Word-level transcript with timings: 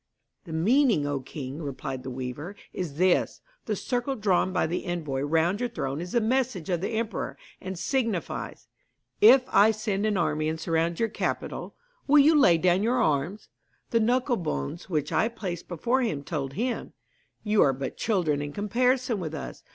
'The 0.45 0.53
meaning, 0.53 1.05
O 1.05 1.19
king,' 1.19 1.61
replied 1.61 2.01
the 2.01 2.09
weaver, 2.09 2.55
'is 2.73 2.95
this: 2.95 3.39
The 3.67 3.75
circle 3.75 4.15
drawn 4.15 4.51
by 4.51 4.65
the 4.65 4.85
envoy 4.87 5.21
round 5.21 5.59
your 5.59 5.69
throne 5.69 6.01
is 6.01 6.13
the 6.13 6.19
message 6.19 6.71
of 6.71 6.81
the 6.81 6.93
emperor, 6.97 7.37
and 7.61 7.77
signifies, 7.77 8.67
"If 9.21 9.43
I 9.49 9.69
send 9.69 10.07
an 10.07 10.17
army 10.17 10.49
and 10.49 10.59
surround 10.59 10.99
your 10.99 11.09
capital, 11.09 11.75
will 12.07 12.17
you 12.17 12.33
lay 12.33 12.57
down 12.57 12.81
your 12.81 12.99
arms?" 12.99 13.49
The 13.91 13.99
knuckle 13.99 14.37
bones 14.37 14.89
which 14.89 15.11
I 15.11 15.27
placed 15.27 15.67
before 15.67 16.01
him 16.01 16.23
told 16.23 16.53
him, 16.53 16.93
"You 17.43 17.61
are 17.61 17.71
but 17.71 17.95
children 17.95 18.41
in 18.41 18.53
comparison 18.53 19.19
with 19.19 19.35
us. 19.35 19.61